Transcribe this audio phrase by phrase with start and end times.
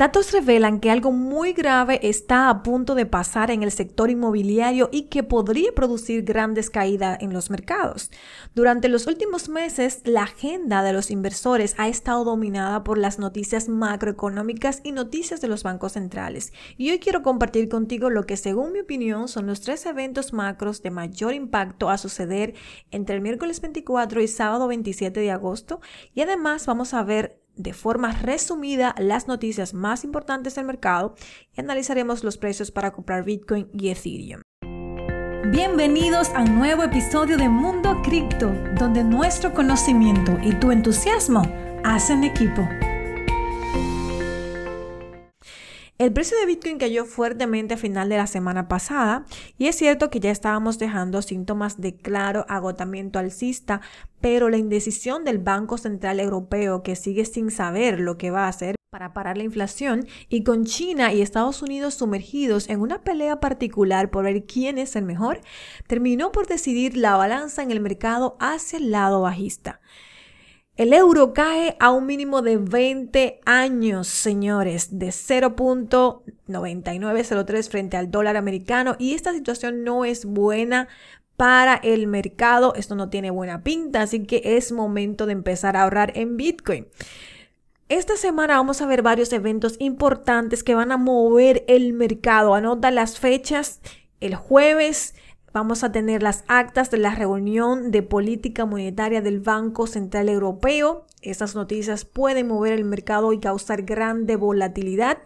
[0.00, 4.88] Datos revelan que algo muy grave está a punto de pasar en el sector inmobiliario
[4.90, 8.10] y que podría producir grandes caídas en los mercados.
[8.54, 13.68] Durante los últimos meses, la agenda de los inversores ha estado dominada por las noticias
[13.68, 16.54] macroeconómicas y noticias de los bancos centrales.
[16.78, 20.80] Y hoy quiero compartir contigo lo que según mi opinión son los tres eventos macros
[20.80, 22.54] de mayor impacto a suceder
[22.90, 25.82] entre el miércoles 24 y sábado 27 de agosto.
[26.14, 31.14] Y además vamos a ver de forma resumida las noticias más importantes del mercado
[31.56, 34.42] y analizaremos los precios para comprar Bitcoin y Ethereum.
[35.50, 41.42] Bienvenidos a un nuevo episodio de Mundo Cripto, donde nuestro conocimiento y tu entusiasmo
[41.82, 42.68] hacen equipo.
[46.00, 49.26] El precio de Bitcoin cayó fuertemente a final de la semana pasada
[49.58, 53.82] y es cierto que ya estábamos dejando síntomas de claro agotamiento alcista,
[54.18, 58.48] pero la indecisión del Banco Central Europeo que sigue sin saber lo que va a
[58.48, 63.38] hacer para parar la inflación y con China y Estados Unidos sumergidos en una pelea
[63.38, 65.42] particular por ver quién es el mejor,
[65.86, 69.82] terminó por decidir la balanza en el mercado hacia el lado bajista.
[70.80, 78.38] El euro cae a un mínimo de 20 años, señores, de 0.9903 frente al dólar
[78.38, 80.88] americano y esta situación no es buena
[81.36, 82.72] para el mercado.
[82.76, 86.86] Esto no tiene buena pinta, así que es momento de empezar a ahorrar en Bitcoin.
[87.90, 92.54] Esta semana vamos a ver varios eventos importantes que van a mover el mercado.
[92.54, 93.82] Anota las fechas.
[94.20, 95.14] El jueves
[95.52, 101.06] Vamos a tener las actas de la reunión de política monetaria del Banco Central Europeo.
[101.22, 105.18] Estas noticias pueden mover el mercado y causar grande volatilidad.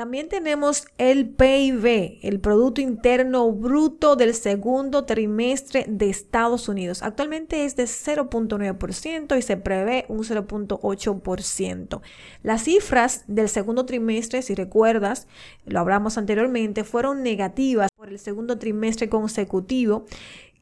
[0.00, 7.02] También tenemos el PIB, el Producto Interno Bruto del segundo trimestre de Estados Unidos.
[7.02, 12.00] Actualmente es de 0.9% y se prevé un 0.8%.
[12.42, 15.28] Las cifras del segundo trimestre, si recuerdas,
[15.66, 20.06] lo hablamos anteriormente, fueron negativas por el segundo trimestre consecutivo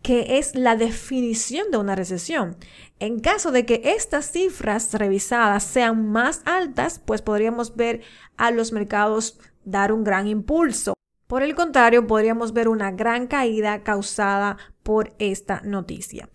[0.03, 2.57] que es la definición de una recesión.
[3.01, 8.03] En caso de que estas cifras revisadas sean más altas, pues podríamos ver
[8.37, 10.95] a los mercados dar un gran impulso.
[11.27, 16.29] Por el contrario, podríamos ver una gran caída causada por esta noticia.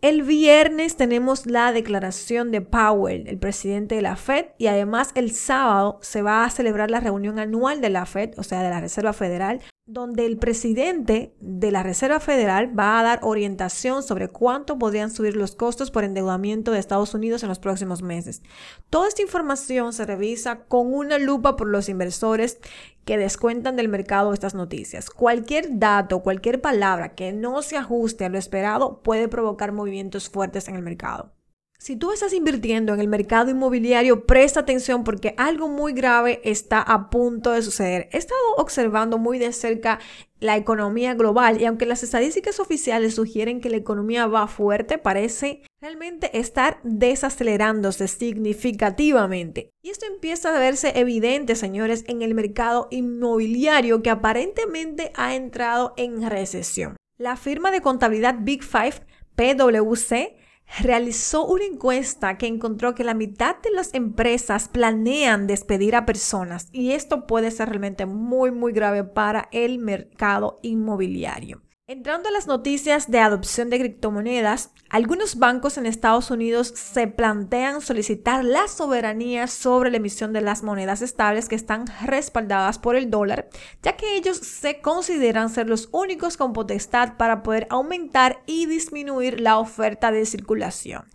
[0.00, 5.32] El viernes tenemos la declaración de Powell, el presidente de la Fed, y además el
[5.32, 8.80] sábado se va a celebrar la reunión anual de la Fed, o sea, de la
[8.80, 14.78] Reserva Federal, donde el presidente de la Reserva Federal va a dar orientación sobre cuánto
[14.78, 18.42] podrían subir los costos por endeudamiento de Estados Unidos en los próximos meses.
[18.90, 22.60] Toda esta información se revisa con una lupa por los inversores
[23.06, 25.08] que descuentan del mercado estas noticias.
[25.08, 30.68] Cualquier dato, cualquier palabra que no se ajuste a lo esperado puede provocar movimientos fuertes
[30.68, 31.37] en el mercado.
[31.80, 36.82] Si tú estás invirtiendo en el mercado inmobiliario, presta atención porque algo muy grave está
[36.82, 38.08] a punto de suceder.
[38.12, 40.00] He estado observando muy de cerca
[40.40, 45.62] la economía global y aunque las estadísticas oficiales sugieren que la economía va fuerte, parece
[45.80, 49.70] realmente estar desacelerándose significativamente.
[49.80, 55.94] Y esto empieza a verse evidente, señores, en el mercado inmobiliario que aparentemente ha entrado
[55.96, 56.96] en recesión.
[57.18, 59.06] La firma de contabilidad Big Five,
[59.36, 60.37] PwC,
[60.80, 66.68] realizó una encuesta que encontró que la mitad de las empresas planean despedir a personas
[66.72, 71.62] y esto puede ser realmente muy muy grave para el mercado inmobiliario.
[71.90, 77.80] Entrando a las noticias de adopción de criptomonedas, algunos bancos en Estados Unidos se plantean
[77.80, 83.08] solicitar la soberanía sobre la emisión de las monedas estables que están respaldadas por el
[83.08, 83.48] dólar,
[83.82, 89.40] ya que ellos se consideran ser los únicos con potestad para poder aumentar y disminuir
[89.40, 91.06] la oferta de circulación.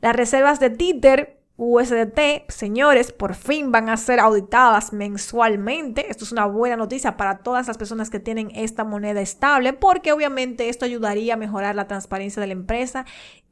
[0.00, 6.10] Las reservas de Tether USDT, señores, por fin van a ser auditadas mensualmente.
[6.10, 10.12] Esto es una buena noticia para todas las personas que tienen esta moneda estable, porque
[10.12, 13.06] obviamente esto ayudaría a mejorar la transparencia de la empresa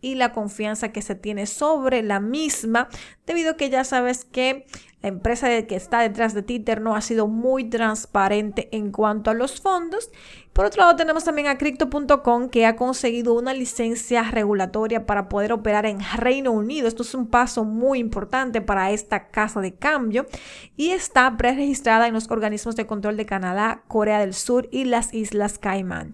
[0.05, 2.89] y la confianza que se tiene sobre la misma,
[3.27, 4.67] debido a que ya sabes que
[5.01, 9.35] la empresa que está detrás de Twitter no ha sido muy transparente en cuanto a
[9.35, 10.11] los fondos.
[10.53, 15.53] Por otro lado, tenemos también a Crypto.com que ha conseguido una licencia regulatoria para poder
[15.53, 16.87] operar en Reino Unido.
[16.87, 20.27] Esto es un paso muy importante para esta casa de cambio
[20.77, 25.15] y está preregistrada en los organismos de control de Canadá, Corea del Sur y las
[25.15, 26.13] Islas Caimán.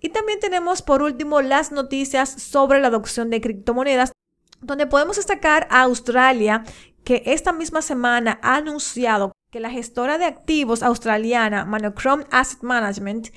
[0.00, 4.12] Y también tenemos por último las noticias sobre la adopción de criptomonedas
[4.60, 6.64] donde podemos destacar a Australia,
[7.04, 13.28] que esta misma semana ha anunciado que la gestora de activos australiana Monochrome Asset Management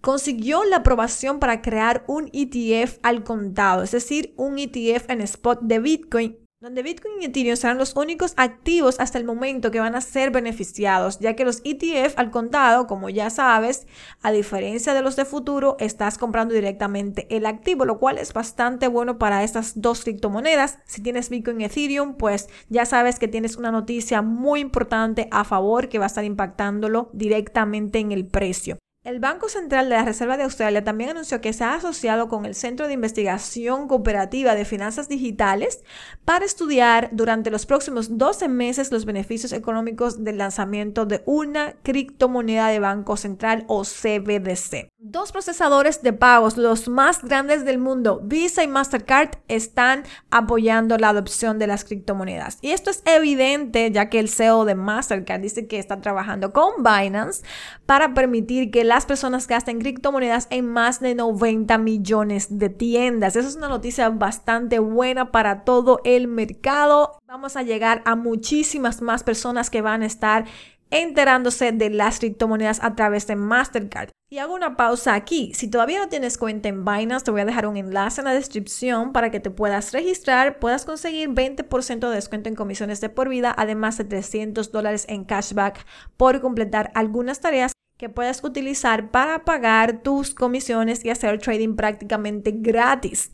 [0.00, 5.60] consiguió la aprobación para crear un ETF al contado, es decir, un ETF en spot
[5.62, 9.94] de Bitcoin donde Bitcoin y Ethereum serán los únicos activos hasta el momento que van
[9.94, 13.86] a ser beneficiados, ya que los ETF al contado, como ya sabes,
[14.20, 18.88] a diferencia de los de futuro, estás comprando directamente el activo, lo cual es bastante
[18.88, 20.80] bueno para estas dos criptomonedas.
[20.84, 25.44] Si tienes Bitcoin y Ethereum, pues ya sabes que tienes una noticia muy importante a
[25.44, 28.76] favor que va a estar impactándolo directamente en el precio.
[29.02, 32.44] El Banco Central de la Reserva de Australia también anunció que se ha asociado con
[32.44, 35.82] el Centro de Investigación Cooperativa de Finanzas Digitales
[36.26, 42.68] para estudiar durante los próximos 12 meses los beneficios económicos del lanzamiento de una criptomoneda
[42.68, 44.90] de Banco Central o CBDC.
[44.98, 51.08] Dos procesadores de pagos, los más grandes del mundo, Visa y Mastercard, están apoyando la
[51.08, 52.58] adopción de las criptomonedas.
[52.60, 56.82] Y esto es evidente ya que el CEO de Mastercard dice que está trabajando con
[56.82, 57.42] Binance
[57.86, 63.36] para permitir que las personas gasten criptomonedas en más de 90 millones de tiendas.
[63.36, 67.16] Esa es una noticia bastante buena para todo el mercado.
[67.28, 70.44] Vamos a llegar a muchísimas más personas que van a estar
[70.90, 74.10] enterándose de las criptomonedas a través de Mastercard.
[74.28, 75.52] Y hago una pausa aquí.
[75.54, 78.34] Si todavía no tienes cuenta en Binance, te voy a dejar un enlace en la
[78.34, 83.28] descripción para que te puedas registrar, puedas conseguir 20% de descuento en comisiones de por
[83.28, 85.86] vida, además de 300 dólares en cashback
[86.16, 87.70] por completar algunas tareas
[88.00, 93.30] que puedes utilizar para pagar tus comisiones y hacer trading prácticamente gratis.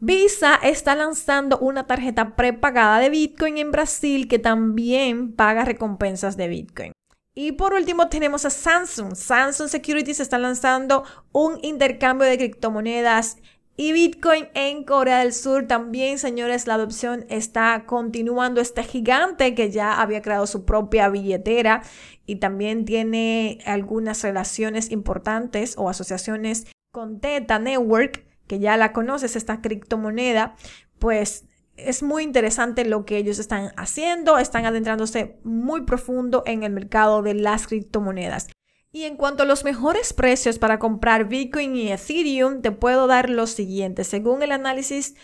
[0.00, 6.48] Visa está lanzando una tarjeta prepagada de Bitcoin en Brasil que también paga recompensas de
[6.48, 6.92] Bitcoin.
[7.32, 9.14] Y por último tenemos a Samsung.
[9.14, 13.36] Samsung Securities está lanzando un intercambio de criptomonedas
[13.76, 18.60] y Bitcoin en Corea del Sur también, señores, la adopción está continuando.
[18.60, 21.82] Este gigante que ya había creado su propia billetera
[22.26, 29.36] y también tiene algunas relaciones importantes o asociaciones con Teta Network, que ya la conoces,
[29.36, 30.56] esta criptomoneda,
[30.98, 31.46] pues
[31.76, 37.22] es muy interesante lo que ellos están haciendo, están adentrándose muy profundo en el mercado
[37.22, 38.48] de las criptomonedas.
[38.92, 43.30] Y en cuanto a los mejores precios para comprar Bitcoin y Ethereum, te puedo dar
[43.30, 44.02] lo siguiente.
[44.02, 45.14] Según el análisis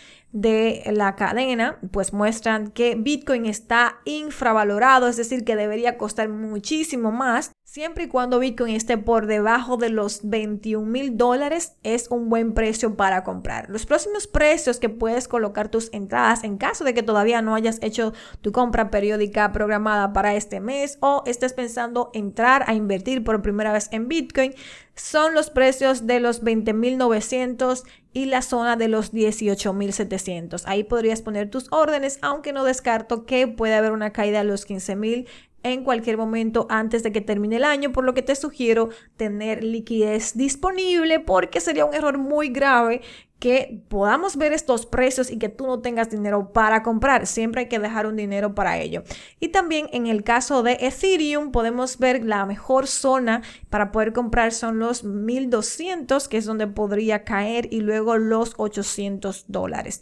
[0.41, 7.11] de la cadena, pues muestran que Bitcoin está infravalorado, es decir, que debería costar muchísimo
[7.11, 12.29] más Siempre y cuando Bitcoin esté por debajo de los 21 mil dólares, es un
[12.29, 13.69] buen precio para comprar.
[13.69, 17.79] Los próximos precios que puedes colocar tus entradas en caso de que todavía no hayas
[17.83, 23.41] hecho tu compra periódica programada para este mes o estés pensando entrar a invertir por
[23.41, 24.53] primera vez en Bitcoin,
[24.97, 27.83] son los precios de los 20.900
[28.13, 30.63] y la zona de los 18.700.
[30.65, 34.67] Ahí podrías poner tus órdenes, aunque no descarto que puede haber una caída a los
[34.67, 35.27] 15.000
[35.63, 39.63] en cualquier momento antes de que termine el año, por lo que te sugiero tener
[39.63, 43.01] liquidez disponible porque sería un error muy grave
[43.39, 47.27] que podamos ver estos precios y que tú no tengas dinero para comprar.
[47.27, 49.03] Siempre hay que dejar un dinero para ello.
[49.39, 54.51] Y también en el caso de Ethereum podemos ver la mejor zona para poder comprar
[54.53, 60.01] son los 1200, que es donde podría caer, y luego los 800 dólares.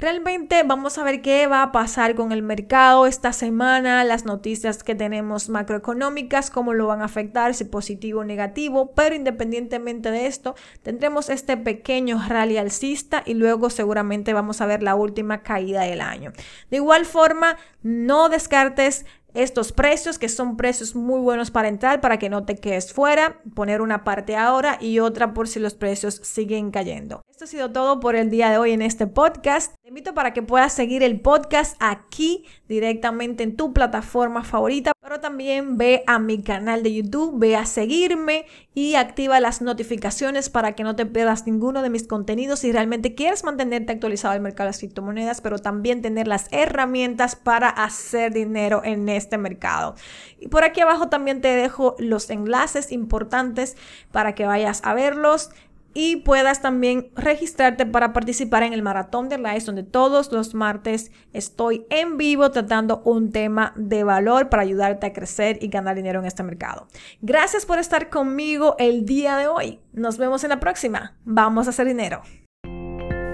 [0.00, 4.82] Realmente vamos a ver qué va a pasar con el mercado esta semana, las noticias
[4.82, 10.26] que tenemos macroeconómicas, cómo lo van a afectar, si positivo o negativo, pero independientemente de
[10.26, 15.82] esto, tendremos este pequeño rally alcista y luego seguramente vamos a ver la última caída
[15.82, 16.32] del año.
[16.70, 19.04] De igual forma, no descartes
[19.34, 23.40] estos precios, que son precios muy buenos para entrar, para que no te quedes fuera,
[23.54, 27.22] poner una parte ahora y otra por si los precios siguen cayendo.
[27.28, 29.74] Esto ha sido todo por el día de hoy en este podcast.
[29.82, 35.20] Te invito para que puedas seguir el podcast aquí directamente en tu plataforma favorita, pero
[35.20, 40.74] también ve a mi canal de YouTube, ve a seguirme y activa las notificaciones para
[40.74, 44.66] que no te pierdas ninguno de mis contenidos si realmente quieres mantenerte actualizado el mercado
[44.66, 49.94] de las criptomonedas, pero también tener las herramientas para hacer dinero en este mercado.
[50.38, 53.76] Y por aquí abajo también te dejo los enlaces importantes
[54.10, 55.50] para que vayas a verlos
[55.94, 61.10] y puedas también registrarte para participar en el maratón de lives donde todos los martes
[61.32, 66.20] estoy en vivo tratando un tema de valor para ayudarte a crecer y ganar dinero
[66.20, 66.86] en este mercado.
[67.20, 69.80] Gracias por estar conmigo el día de hoy.
[69.92, 71.16] Nos vemos en la próxima.
[71.24, 72.22] Vamos a hacer dinero.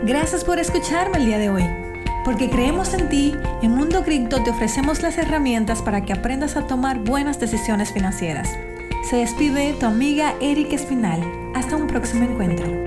[0.04, 1.85] Gracias por escucharme el día de hoy.
[2.26, 6.66] Porque creemos en ti, en Mundo Cripto te ofrecemos las herramientas para que aprendas a
[6.66, 8.50] tomar buenas decisiones financieras.
[9.08, 11.22] Se despide tu amiga Erika Espinal.
[11.54, 12.85] Hasta un próximo encuentro.